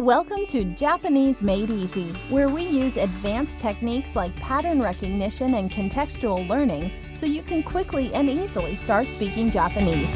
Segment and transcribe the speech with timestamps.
[0.00, 6.48] Welcome to Japanese Made Easy, where we use advanced techniques like pattern recognition and contextual
[6.48, 10.10] learning so you can quickly and easily start speaking Japanese.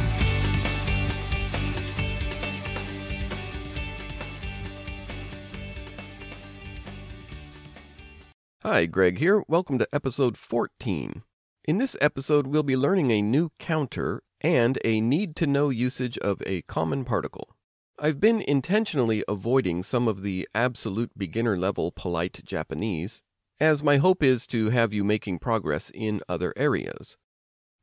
[8.62, 9.45] Hi, Greg here.
[9.48, 11.24] Welcome to episode 14.
[11.66, 16.16] In this episode, we'll be learning a new counter and a need to know usage
[16.16, 17.54] of a common particle.
[18.03, 23.23] I've been intentionally avoiding some of the absolute beginner level polite Japanese,
[23.59, 27.17] as my hope is to have you making progress in other areas.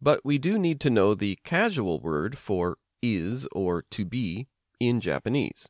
[0.01, 4.48] But we do need to know the casual word for is or to be
[4.80, 5.69] in Japanese.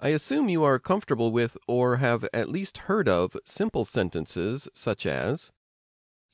[0.00, 5.06] I assume you are comfortable with or have at least heard of simple sentences such
[5.06, 5.52] as,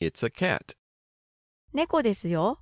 [0.00, 0.74] It's a cat.
[1.72, 2.60] 猫ですよ。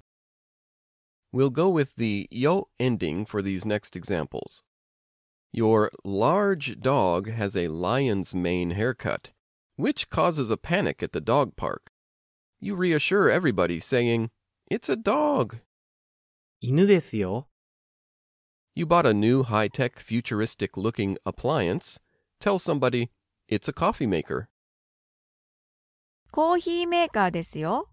[1.35, 4.63] We'll go with the yo ending for these next examples.
[5.53, 9.31] Your large dog has a lion's mane haircut,
[9.77, 11.91] which causes a panic at the dog park.
[12.61, 14.31] You reassure everybody saying,
[14.71, 15.61] It's a dog.
[16.61, 17.49] 犬ですよ。
[18.75, 21.99] You bought a new high tech, futuristic looking appliance.
[22.41, 23.11] Tell somebody,
[23.49, 24.49] It's a coffee maker.
[26.31, 27.89] コーヒーメーカーですよ。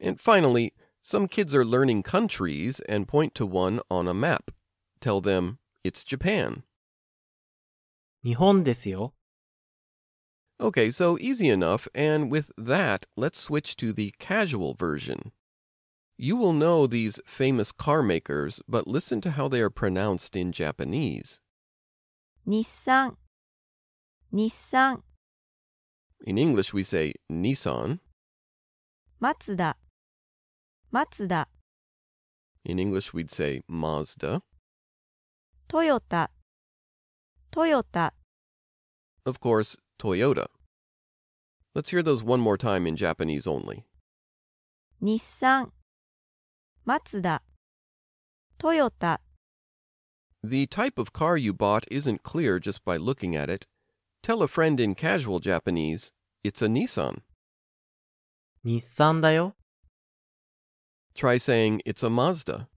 [0.00, 4.50] And finally, some kids are learning countries and point to one on a map.
[5.00, 6.64] Tell them, It's Japan.
[8.22, 9.14] 日本ですよ。
[10.60, 15.30] Okay, so easy enough, and with that, let's switch to the casual version.
[16.16, 20.50] You will know these famous car makers, but listen to how they are pronounced in
[20.50, 21.40] Japanese.
[22.44, 23.16] 日産。
[24.32, 25.04] 日産。
[26.26, 28.00] In English, we say Nissan.
[29.20, 29.56] 松
[30.93, 31.47] Mazda.
[32.63, 34.43] In English, we'd say Mazda.
[35.67, 36.27] Toyota.
[37.51, 38.11] Toyota.
[39.25, 40.45] Of course, Toyota.
[41.73, 43.85] Let's hear those one more time in Japanese only.
[45.01, 45.71] Nissan.
[46.85, 47.39] Mazda.
[48.59, 49.17] Toyota.
[50.43, 53.65] The type of car you bought isn't clear just by looking at it.
[54.21, 56.11] Tell a friend in casual Japanese,
[56.43, 57.21] it's a Nissan.
[58.63, 59.55] Nissan da yo.
[61.14, 62.68] Try saying, it's a Mazda.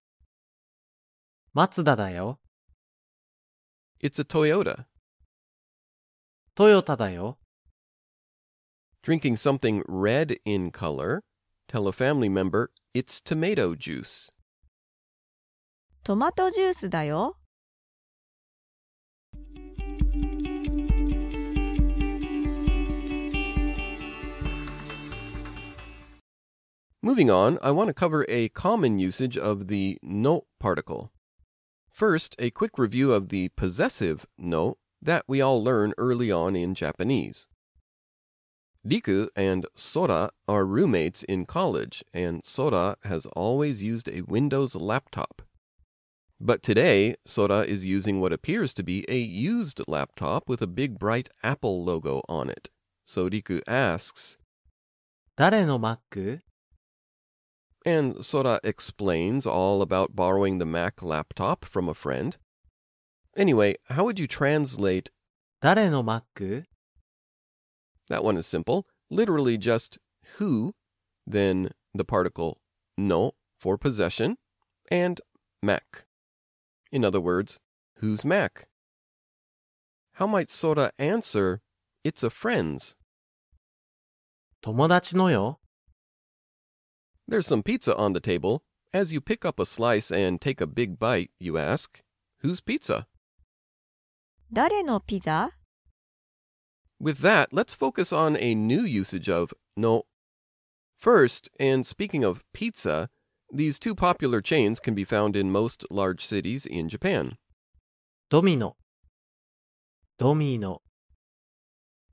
[1.53, 2.39] 松田だよ。
[4.01, 4.85] It's a Toyota.
[6.55, 7.37] トヨタだよ。
[9.03, 11.21] Drinking something red in color,
[11.67, 14.31] tell a family member, it's tomato juice.
[16.03, 17.37] トマトジュースだよ。
[27.06, 31.12] Moving on, I want to cover a common usage of the no particle.
[31.88, 36.74] First, a quick review of the possessive no that we all learn early on in
[36.74, 37.46] Japanese.
[38.84, 45.42] Riku and Sora are roommates in college, and Sora has always used a Windows laptop.
[46.40, 50.98] But today, Sora is using what appears to be a used laptop with a big
[50.98, 52.68] bright Apple logo on it.
[53.04, 54.38] So Riku asks,
[55.36, 56.45] 誰の Mac?
[57.85, 62.37] And Sora explains all about borrowing the Mac laptop from a friend.
[63.35, 65.09] Anyway, how would you translate
[65.61, 66.23] 誰の Mac?
[68.09, 69.97] that one is simple, literally just
[70.37, 70.73] who,
[71.25, 72.59] then the particle
[72.97, 74.37] no for possession,
[74.91, 75.21] and
[75.63, 76.05] Mac.
[76.91, 77.59] In other words,
[77.97, 78.67] whose Mac?
[80.13, 81.61] How might Sora answer,
[82.03, 82.95] it's a friend's?
[84.61, 85.59] 友達のよ。
[87.27, 88.63] There's some pizza on the table.
[88.93, 92.01] As you pick up a slice and take a big bite, you ask,
[92.41, 93.07] whose pizza?
[94.53, 95.51] 誰のピザ
[96.99, 100.03] With that, let's focus on a new usage of no.
[100.97, 103.09] First, and speaking of pizza,
[103.51, 107.37] these two popular chains can be found in most large cities in Japan.
[108.29, 108.75] ドミノ。
[110.17, 110.81] ドミノ。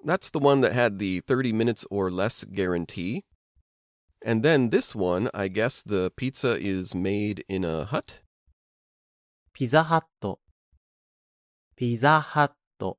[0.04, 3.24] That's the one that had the 30 minutes or less guarantee.
[4.24, 8.20] And then this one, I guess the pizza is made in a hut?
[9.52, 10.40] ピザハット。
[11.76, 12.98] ピザハット。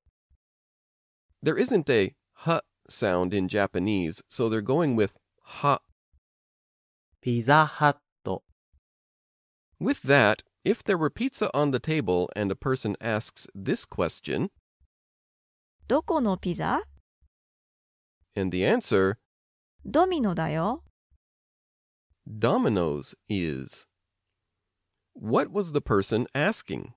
[1.44, 5.82] There isn't a hut sound in Japanese, so they're going with ha.
[7.22, 8.44] ピザハット。
[9.80, 14.50] With that, if there were pizza on the table and a person asks this question,
[15.88, 16.82] どこのピザ
[18.36, 19.18] and the answer,
[19.86, 20.84] ドミノだよ。
[22.27, 23.87] Domino's is.
[25.13, 26.95] What was the person asking?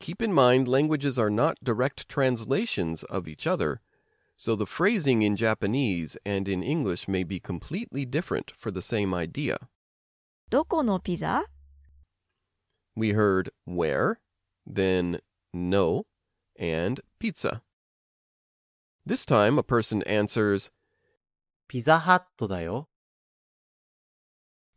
[0.00, 3.80] Keep in mind, languages are not direct translations of each other,
[4.36, 9.14] so the phrasing in Japanese and in English may be completely different for the same
[9.14, 9.58] idea.
[10.50, 11.44] どこのピザ?
[12.94, 14.18] We heard where,
[14.66, 15.20] then
[15.52, 16.04] no,
[16.58, 17.62] and pizza.
[19.06, 20.70] This time a person answers,
[21.68, 22.88] ピザハットだよ。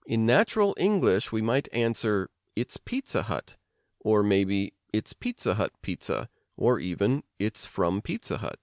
[0.06, 3.56] in natural English, we might answer, It's Pizza Hut,
[4.00, 8.60] or maybe It's Pizza Hut Pizza, or even It's from Pizza Hut.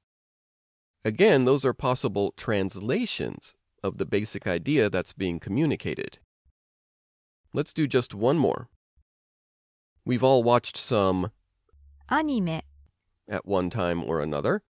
[1.05, 6.21] Again, those are possible translations of the basic idea that's being communicated.
[7.53, 8.69] Let's do just one more.
[10.05, 11.33] We've all watched some
[12.09, 12.61] anime
[13.29, 14.63] at one time or another,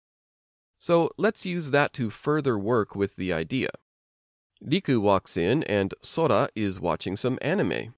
[0.79, 3.69] so let's use that to further work with the idea.
[4.64, 7.94] Riku walks in and Sora is watching some anime.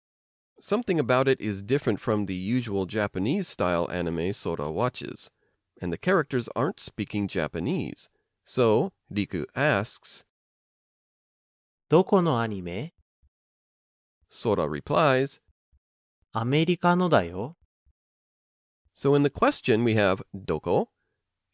[0.61, 5.31] Something about it is different from the usual Japanese style anime Sora watches,
[5.81, 8.09] and the characters aren't speaking Japanese.
[8.45, 10.25] So Riku asks,
[11.87, 12.93] どこのアニメ
[14.29, 15.39] Sora replies,
[16.33, 17.55] アメリカのだよ。
[18.93, 20.89] So in the question we have doko,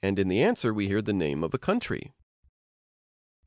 [0.01, 2.11] and in the answer we hear the name of a country.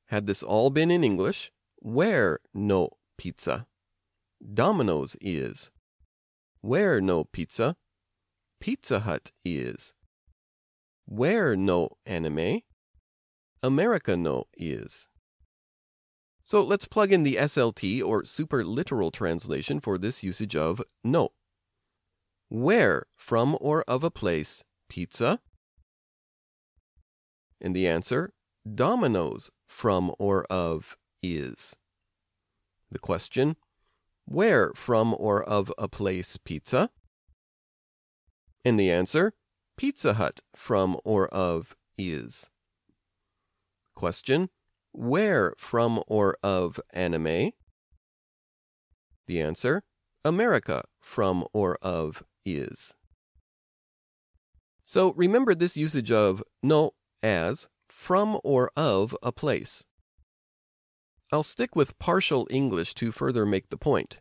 [0.07, 1.52] Had this all been in English,
[1.84, 3.68] where no pizza?
[4.54, 5.70] Domino's is.
[6.62, 7.76] Where no pizza?
[8.62, 9.94] Pizza Hut is.
[11.06, 12.62] Where no anime?
[13.62, 15.10] America no is.
[16.46, 21.32] So let's plug in the SLT or super literal translation for this usage of no.
[22.48, 25.42] Where from or of a place pizza?
[27.60, 28.32] And the answer
[28.74, 31.76] Domino's from or of is.
[32.92, 33.56] The question
[34.26, 36.90] Where from or of a place pizza?
[38.64, 39.34] And the answer
[39.78, 42.50] Pizza Hut from or of is.
[43.96, 44.50] Question
[44.92, 47.52] Where from or of anime?
[49.26, 49.84] The answer
[50.24, 52.96] America from or of is.
[54.86, 56.92] So remember this usage of no
[57.22, 59.86] as from or of a place.
[61.33, 64.21] I'll stick with partial English to further make the point.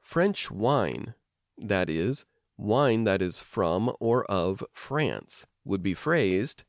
[0.00, 1.14] French wine,
[1.56, 2.24] that is,
[2.56, 6.64] wine that is from or of France, would be phrased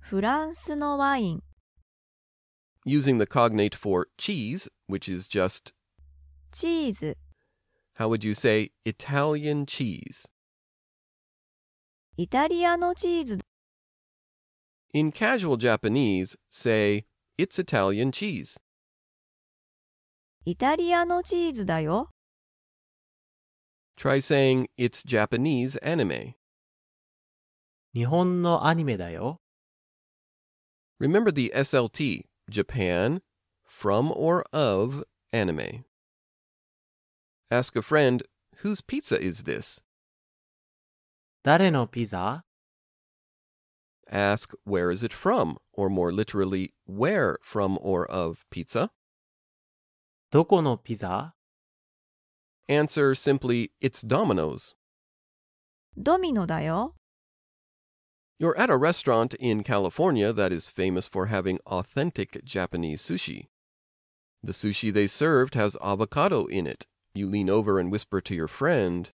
[0.00, 1.42] フランスのワイン
[2.84, 5.72] using the cognate for cheese, which is just,
[6.52, 7.16] チーズ
[7.94, 10.28] how would you say, Italian cheese?
[12.18, 13.38] イタリアのチーズ
[14.92, 17.06] In casual Japanese, say,
[17.38, 18.60] it's Italian cheese.
[20.48, 22.10] イタリアのチーズだよ
[23.96, 26.34] Try saying, it's Japanese anime.
[27.94, 29.40] 日本のアニメだよ。
[31.00, 33.20] Remember the SLT, Japan,
[33.64, 35.84] from or of anime.
[37.50, 38.22] Ask a friend,
[38.62, 39.82] whose pizza is this?
[41.44, 42.44] 誰のピザ
[44.10, 45.56] Ask, where is it from?
[45.72, 48.90] Or more literally, where from or of pizza?
[50.30, 51.34] どこのピザ
[52.68, 54.74] Answer simply, it's Domino's.
[55.96, 56.94] ドミノだよ
[58.40, 63.46] You're at a restaurant in California that is famous for having authentic Japanese sushi.
[64.42, 66.86] The sushi they served has avocado in it.
[67.14, 69.10] You lean over and whisper to your friend,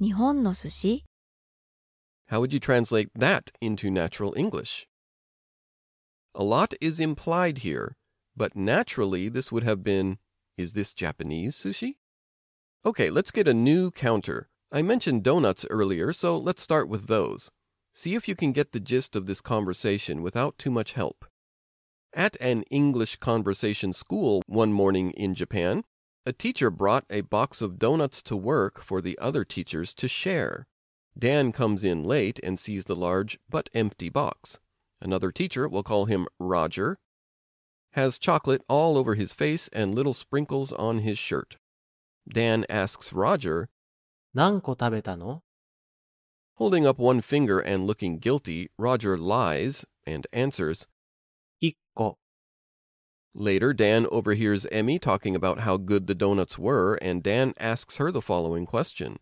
[0.00, 1.04] 日本の寿司
[2.28, 4.86] How would you translate that into natural English?
[6.34, 7.96] A lot is implied here,
[8.34, 10.18] but naturally this would have been
[10.57, 11.95] is this Japanese sushi?
[12.85, 14.47] Okay, let's get a new counter.
[14.71, 17.51] I mentioned donuts earlier, so let's start with those.
[17.93, 21.25] See if you can get the gist of this conversation without too much help.
[22.13, 25.83] At an English conversation school one morning in Japan,
[26.25, 30.67] a teacher brought a box of donuts to work for the other teachers to share.
[31.17, 34.59] Dan comes in late and sees the large but empty box.
[35.01, 36.97] Another teacher, we'll call him Roger,
[37.94, 41.56] has chocolate all over his face and little sprinkles on his shirt.
[42.32, 43.68] Dan asks Roger,
[44.32, 45.42] 何個食べたの
[46.60, 50.86] holding up one finger and looking guilty, Roger lies and answers.
[51.60, 52.18] 1個。
[53.34, 58.12] Later, Dan overhears Emmy talking about how good the donuts were, and Dan asks her
[58.12, 59.18] the following question.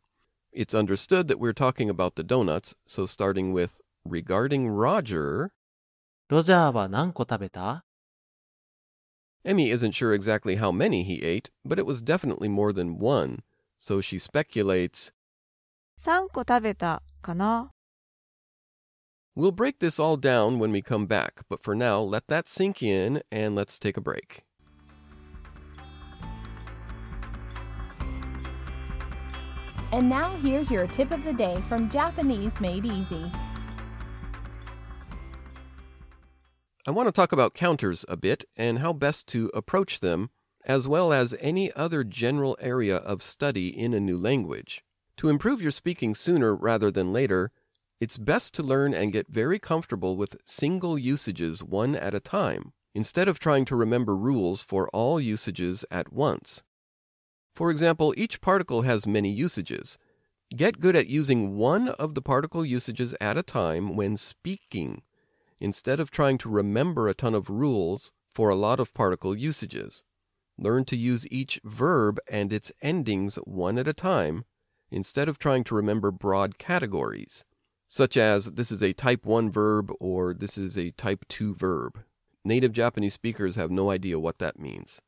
[0.52, 5.52] It's understood that we're talking about the donuts, so starting with regarding Roger,
[6.28, 7.84] ロジャーは何個食べた
[9.44, 13.42] Emmy isn't sure exactly how many he ate, but it was definitely more than one,
[13.78, 15.12] so she speculates,
[15.98, 17.70] 3個食べた かな
[19.36, 22.82] We'll break this all down when we come back, but for now, let that sink
[22.82, 24.44] in and let's take a break.
[29.92, 33.30] And now here's your tip of the day from Japanese Made Easy.
[36.85, 40.31] I want to talk about counters a bit and how best to approach them,
[40.65, 44.83] as well as any other general area of study in a new language.
[45.17, 47.51] To improve your speaking sooner rather than later,
[48.01, 52.73] it's best to learn and get very comfortable with single usages one at a time,
[52.93, 56.63] instead of trying to remember rules for all usages at once.
[57.55, 59.97] For example, each particle has many usages.
[60.53, 65.01] Get good at using one of the particle usages at a time when speaking,
[65.63, 70.03] instead of trying to remember a ton of rules for a lot of particle usages.
[70.57, 74.43] Learn to use each verb and its endings one at a time,
[74.91, 77.45] instead of trying to remember broad categories,
[77.87, 82.03] such as this is a type 1 verb or this is a type 2 verb.
[82.43, 85.01] Native Japanese speakers have no idea what that means.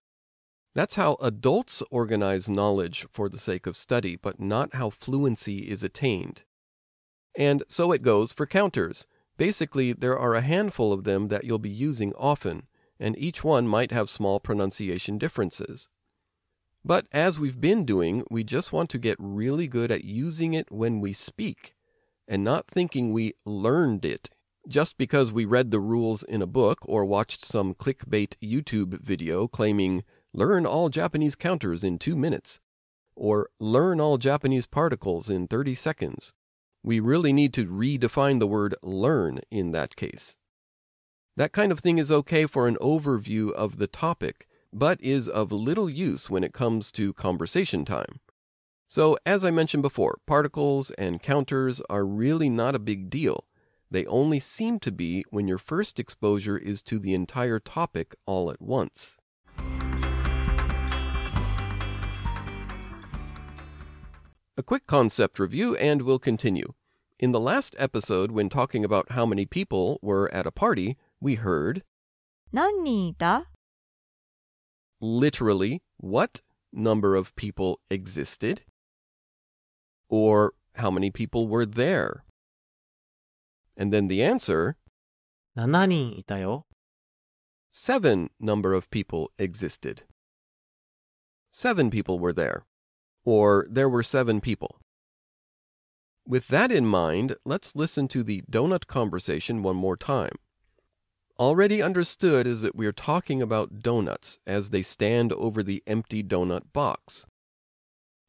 [0.74, 5.84] That's how adults organize knowledge for the sake of study, but not how fluency is
[5.84, 6.46] attained.
[7.38, 9.06] And so it goes for counters.
[9.38, 12.68] Basically, there are a handful of them that you'll be using often,
[13.00, 15.90] and each one might have small pronunciation differences.
[16.84, 20.72] But as we've been doing, we just want to get really good at using it
[20.72, 21.74] when we speak,
[22.28, 24.30] and not thinking we learned it
[24.68, 29.48] just because we read the rules in a book or watched some clickbait YouTube video
[29.48, 32.60] claiming learn all Japanese counters in two minutes,
[33.16, 36.34] or learn all Japanese particles in 30 seconds.
[36.86, 40.38] We really need to redefine the word learn in that case.
[41.36, 45.52] That kind of thing is okay for an overview of the topic, but is of
[45.52, 48.20] little use when it comes to conversation time.
[48.88, 53.46] So, as I mentioned before, particles and counters are really not a big deal.
[53.90, 58.52] They only seem to be when your first exposure is to the entire topic all
[58.52, 59.18] at once.
[64.57, 66.75] A quick concept review, and we'll continue.
[67.19, 71.37] In the last episode, when talking about how many people were at a party, we
[71.37, 71.83] heard
[72.53, 73.47] 何人いた
[75.01, 76.41] literally what
[76.73, 78.63] number of people existed,
[80.09, 82.25] or how many people were there.
[83.77, 84.77] And then the answer
[85.57, 86.67] 7人いたよ。
[87.71, 90.03] seven number of people existed.
[91.53, 92.65] Seven people were there,
[93.26, 94.80] or There Were Seven People.
[96.28, 100.36] With that in mind, let's listen to the donut conversation one more time.
[101.38, 106.24] Already understood is that we are talking about donuts as they stand over the empty
[106.24, 107.26] donut box.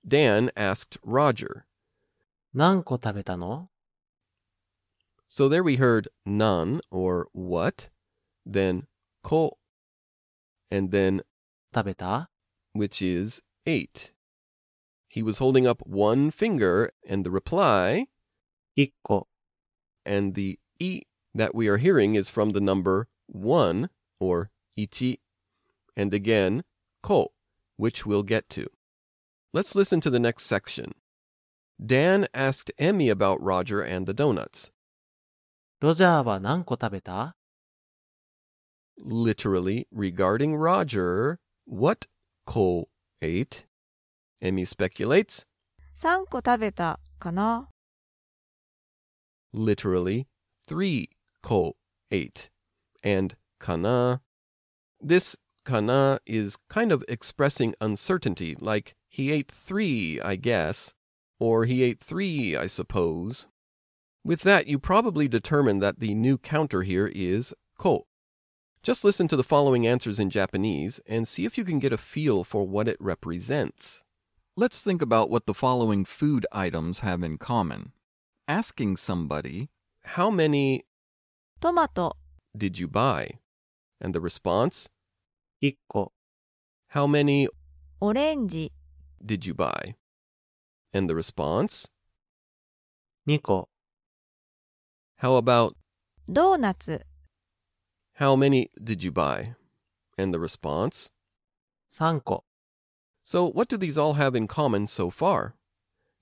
[0.06, 1.66] Dan asked Roger,
[2.52, 3.68] 何個食べたの
[5.28, 7.90] So there we heard nan or what,
[8.46, 8.86] then
[9.22, 9.58] ko,
[10.70, 11.22] and then
[11.74, 12.28] tabeta,
[12.72, 14.12] which is ate.
[15.07, 18.07] He was holding up one finger, and the reply
[18.75, 19.27] 1個。
[20.05, 21.01] and the i
[21.33, 25.19] that we are hearing is from the number one or ichi,
[25.95, 26.63] and again
[27.01, 27.31] ko,
[27.77, 28.67] which we'll get to.
[29.53, 30.93] Let's listen to the next section.
[31.83, 34.71] Dan asked Emmy about Roger and the donuts.
[35.81, 37.35] ロジャーは何個食べた
[39.03, 42.05] Literally, regarding Roger, what
[42.45, 42.87] ko
[43.21, 43.64] ate?
[44.40, 45.46] Emmy speculates.
[45.96, 47.68] 3個食べたかな
[49.52, 50.26] Literally,
[50.68, 51.08] three
[52.10, 52.50] ate,
[53.02, 54.20] and kana.
[55.00, 60.92] This kana is kind of expressing uncertainty, like he ate three, I guess,
[61.38, 63.46] or he ate three, I suppose.
[64.24, 68.06] With that, you probably determine that the new counter here is ko.
[68.82, 71.98] Just listen to the following answers in Japanese and see if you can get a
[71.98, 74.02] feel for what it represents.
[74.55, 77.93] let's think about what the following food items have in common
[78.51, 79.69] asking somebody,
[80.03, 80.83] How many
[81.61, 82.17] トマト、
[82.57, 83.37] did you buy?
[84.01, 84.89] And the response,
[85.61, 86.11] 1個。
[86.93, 87.47] How many
[88.01, 88.73] オレンジ、
[89.23, 89.95] did you buy?
[90.93, 91.87] And the response,
[93.25, 93.69] 2個。
[95.21, 95.75] How about
[96.27, 97.05] ドーナツ、
[98.19, 99.55] How many did you buy?
[100.17, 101.09] And the response,
[101.89, 102.43] 3個。
[103.25, 105.55] So what do these all have in common so far?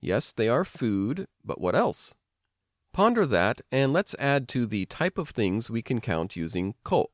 [0.00, 2.14] Yes, they are food, but what else?
[2.92, 7.10] Ponder that and let's add to the type of things we can count using ko.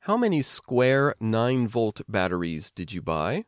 [0.00, 3.44] How many square 9 volt batteries did you buy?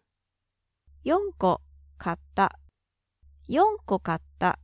[1.04, 1.61] 4個
[1.99, 2.58] 買った。
[3.49, 4.58] 4個買った。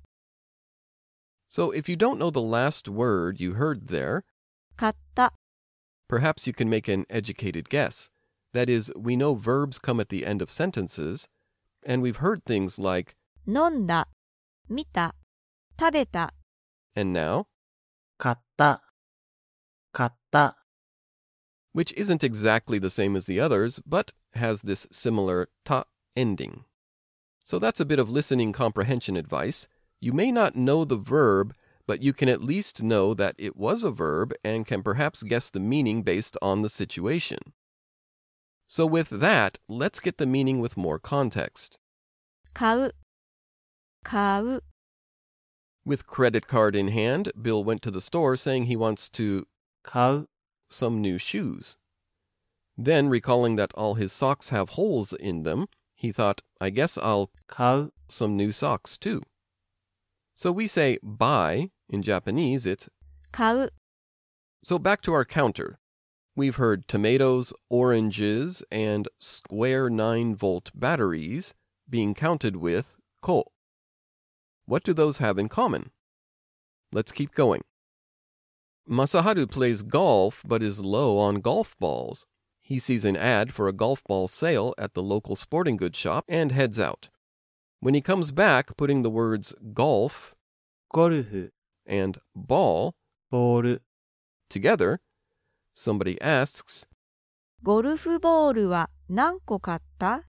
[1.51, 4.25] So if you don't know the last word you heard there,
[4.77, 5.35] 買った、
[6.09, 8.11] perhaps you can make an educated guess.
[8.57, 11.29] That is, we know verbs come at the end of sentences,
[11.85, 13.17] and we've heard things like,
[13.47, 14.09] 飲んだ、
[14.69, 15.15] 見た、
[15.79, 16.33] 食べた、
[16.95, 17.47] and now,
[18.19, 18.83] 買った、
[19.93, 20.57] 買った、
[21.73, 26.65] which isn't exactly the same as the others, but has this similar ta ending.
[27.45, 29.67] So that's a bit of listening comprehension advice.
[30.01, 31.55] You may not know the verb,
[31.87, 35.51] but you can at least know that it was a verb and can perhaps guess
[35.51, 37.39] the meaning based on the situation.
[38.67, 41.79] So, with that, let's get the meaning with more context.
[42.55, 42.95] 買う、
[44.03, 44.63] 買う、
[45.85, 49.47] With credit card in hand, Bill went to the store saying he wants to
[49.85, 50.29] 買う、
[50.71, 51.77] some new shoes.
[52.79, 57.31] Then, recalling that all his socks have holes in them, he thought, I guess I'll
[57.49, 59.23] 買う、 some new socks too.
[60.35, 62.89] So we say buy in Japanese, it's
[63.33, 63.71] 買う、
[64.65, 65.79] so back to our counter.
[66.38, 71.56] We've heard tomatoes, oranges, and square 9 volt batteries
[71.90, 73.46] being counted with ko.
[74.68, 75.90] What do those have in common?
[76.94, 77.64] Let's keep going.
[78.88, 82.28] Masaharu plays golf but is low on golf balls.
[82.62, 86.24] He sees an ad for a golf ball sale at the local sporting goods shop
[86.28, 87.10] and heads out.
[87.80, 90.36] When he comes back, putting the words golf
[90.94, 91.52] ゴルフ
[91.88, 92.94] and ball
[93.32, 93.82] ボール
[94.52, 95.00] together,
[95.77, 96.87] somebody asks,
[97.63, 100.25] ゴルフボールは何個買った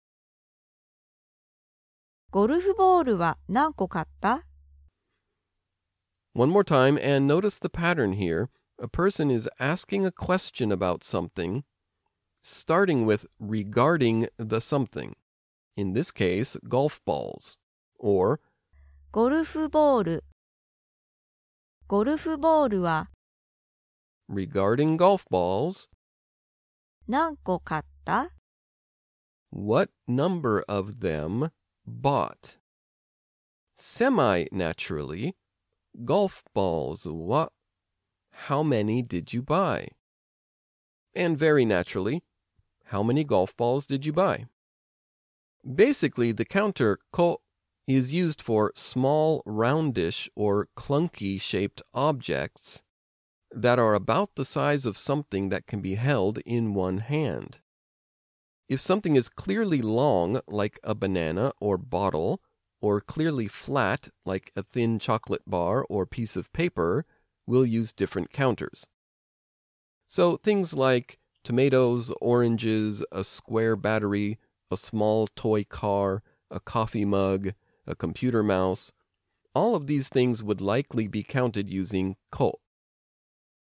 [2.30, 4.46] ゴルフボールは何個買った
[6.34, 8.50] One more time, and notice the pattern here.
[8.80, 11.64] A person is asking a question about something,
[12.42, 15.16] starting with regarding the something.
[15.76, 17.58] In this case, golf balls.
[18.00, 18.40] Or,
[19.12, 20.24] ゴルフボール。
[21.88, 23.10] ゴルフボールは
[24.28, 25.88] regarding golf balls,
[27.08, 28.32] 何個買った
[29.52, 31.52] what number of them
[31.86, 32.58] bought?
[33.76, 35.36] Semi naturally,
[36.06, 37.52] golf balls, what?
[38.48, 39.90] How many did you buy?
[41.14, 42.24] And very naturally,
[42.86, 44.46] how many golf balls did you buy?
[45.64, 47.42] Basically, the counter ko
[47.88, 52.84] is used for small, roundish, or clunky shaped objects
[53.51, 57.61] that are about the size of something that can be held in one hand.
[58.69, 62.41] If something is clearly long, like a banana or bottle,
[62.81, 67.07] or clearly flat, like a thin chocolate bar or piece of paper,
[67.47, 68.87] we'll use different counters.
[70.09, 74.39] So things like tomatoes, oranges, a square battery,
[74.71, 77.53] a small toy car, a coffee mug,
[77.87, 78.93] a computer mouse,
[79.55, 82.61] all of these things would likely be counted using ko.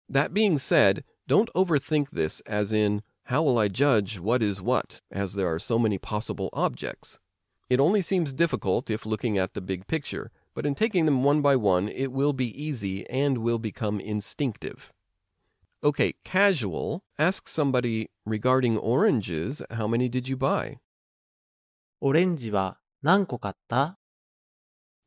[0.09, 5.01] That being said, don't overthink this as in, how will I judge what is what,
[5.11, 7.19] as there are so many possible objects?
[7.71, 11.41] It only seems difficult if looking at the big picture, but in taking them one
[11.41, 14.93] by one, it will be easy and will become instinctive.
[15.83, 17.05] Okay, casual.
[17.19, 20.79] Ask somebody regarding oranges, how many did you buy?
[22.05, 23.97] オレンジは何個買った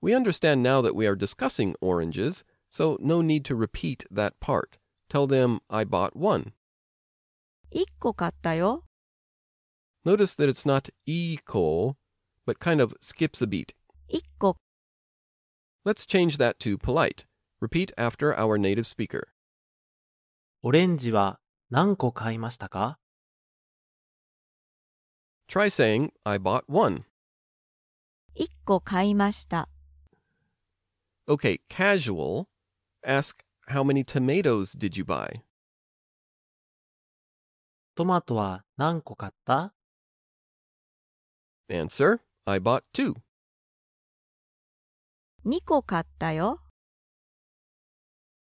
[0.01, 4.77] We understand now that we are discussing oranges, so no need to repeat that part.
[5.09, 6.53] Tell them, I bought one.
[7.71, 8.83] 1個買ったよ。
[10.05, 11.95] Notice that it's not iko,
[12.45, 13.73] but kind of skips a beat.
[14.07, 14.57] 1個、
[15.83, 17.25] Let's change that to polite.
[17.59, 19.27] Repeat after our native speaker.
[20.61, 22.99] オレンジは何個買いましたか
[25.47, 27.03] Try saying, I bought one.
[28.35, 29.69] 1個買いました。
[31.27, 32.47] Okay, casual.
[33.05, 35.42] Ask, how many tomatoes did you buy?
[37.94, 39.74] トマトは何個買った
[41.68, 43.14] Answer, I bought two.
[45.46, 46.60] 2個買ったよ。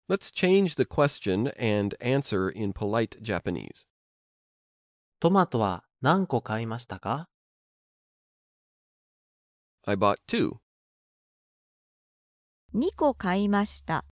[0.08, 3.88] Let's change the question and answer in polite Japanese.
[5.19, 7.27] トマトは何個買いましたか
[9.86, 10.60] I bought two.
[12.73, 14.05] 2個買いました。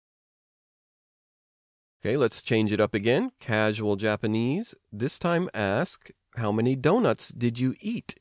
[2.04, 3.30] Okay, let's change it up again.
[3.38, 4.74] Casual Japanese.
[4.92, 8.16] This time ask, how many donuts did you eat?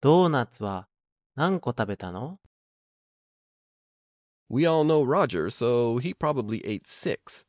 [0.00, 0.88] ドーナツは
[1.34, 2.38] 何個食べたの
[4.48, 7.44] We all know Roger, so he probably ate six.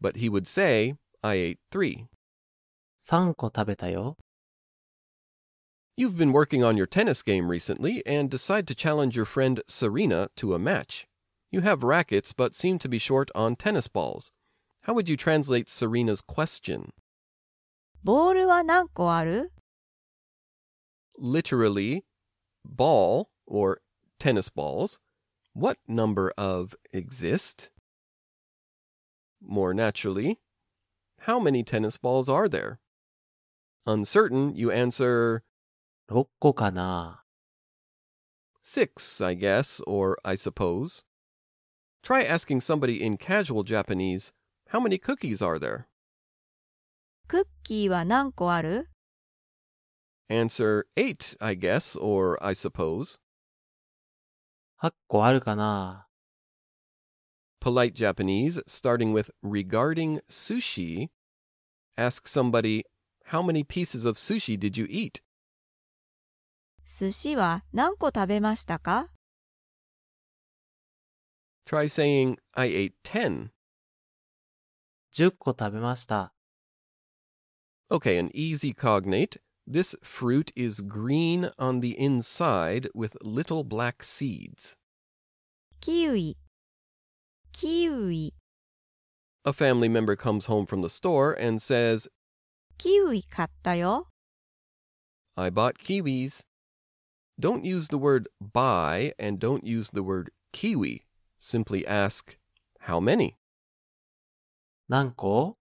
[0.00, 2.06] But he would say, I ate three.
[2.98, 4.16] 3個食べたよ。
[5.96, 10.28] You've been working on your tennis game recently and decide to challenge your friend Serena
[10.36, 11.06] to a match.
[11.54, 14.32] You have rackets but seem to be short on tennis balls.
[14.84, 16.92] How would you translate Serena's question?
[18.02, 19.52] ボールは何個ある
[21.18, 22.04] Literally,
[22.64, 23.82] ball or
[24.18, 24.98] tennis balls.
[25.52, 27.70] What number of exist?
[29.42, 30.38] More naturally,
[31.26, 32.78] how many tennis balls are there?
[33.86, 35.42] Uncertain, you answer
[36.08, 37.20] 6個かな
[38.62, 41.02] six, I guess, or I suppose.
[42.04, 44.32] Try asking somebody in casual Japanese,
[44.68, 45.86] how many cookies are there?
[47.28, 48.88] クッキーは何個ある
[50.28, 53.18] Answer eight, I guess, or I suppose.
[54.82, 56.06] 8個あるかな
[57.60, 61.10] Polite Japanese, starting with regarding sushi,
[61.96, 62.84] ask somebody,
[63.26, 65.20] how many pieces of sushi did you eat?
[66.86, 69.08] 寿司は何個食べましたか
[71.66, 73.50] Try saying, I ate ten.
[75.12, 76.32] 10個食べました。
[77.90, 79.38] Okay, an easy cognate.
[79.66, 84.76] This fruit is green on the inside with little black seeds.
[85.80, 86.36] キウイ
[87.52, 88.34] キウイ
[89.44, 92.08] A family member comes home from the store and says,
[92.78, 94.08] キウイ買ったよ
[95.36, 96.42] I bought kiwis.
[97.40, 101.03] Don't use the word buy and don't use the word kiwi.
[101.44, 102.38] Simply ask,
[102.80, 103.36] how many?
[104.88, 105.56] 何個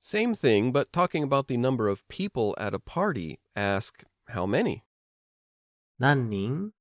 [0.00, 4.82] Same thing, but talking about the number of people at a party, ask, how many?
[5.98, 6.72] 何人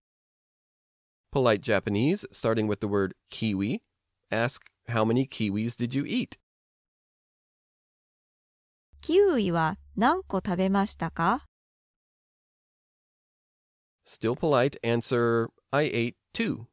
[1.32, 3.82] Polite Japanese, starting with the word kiwi,
[4.32, 6.38] ask, how many kiwis did you eat?
[9.02, 11.46] キウイは何個食べましたか
[14.06, 16.68] Still polite, answer, I ate two.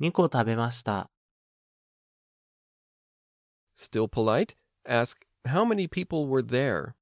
[0.00, 1.10] 2個食べました。
[3.76, 4.54] Still polite,
[4.86, 6.94] ask, how many people were there?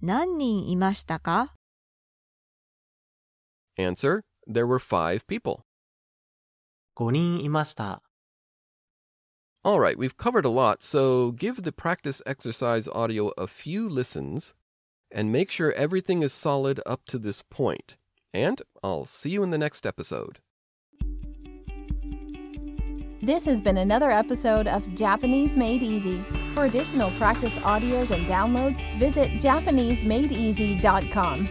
[0.00, 1.54] 何人いましたか
[3.78, 5.64] Answer, there were five people.
[6.96, 8.02] 5人いました。
[9.64, 14.54] All right, we've covered a lot, so give the practice exercise audio a few listens
[15.12, 17.96] and make sure everything is solid up to this point.
[18.33, 20.39] And I'll see you in the next episode.
[23.21, 26.23] This has been another episode of Japanese Made Easy.
[26.53, 31.49] For additional practice audios and downloads, visit JapaneseMadeEasy.com.